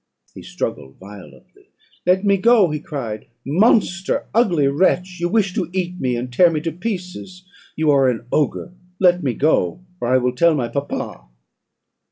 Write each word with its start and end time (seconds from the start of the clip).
"He 0.33 0.41
struggled 0.41 0.97
violently. 0.99 1.69
'Let 2.07 2.25
me 2.25 2.37
go,' 2.37 2.71
he 2.71 2.79
cried; 2.79 3.27
'monster! 3.45 4.25
ugly 4.33 4.67
wretch! 4.67 5.19
you 5.19 5.29
wish 5.29 5.53
to 5.53 5.69
eat 5.73 5.99
me, 6.01 6.15
and 6.15 6.33
tear 6.33 6.49
me 6.49 6.59
to 6.61 6.71
pieces 6.71 7.43
You 7.75 7.91
are 7.91 8.09
an 8.09 8.25
ogre 8.31 8.73
Let 8.99 9.21
me 9.21 9.35
go, 9.35 9.81
or 9.99 10.07
I 10.07 10.17
will 10.17 10.33
tell 10.35 10.55
my 10.55 10.69
papa.' 10.69 11.25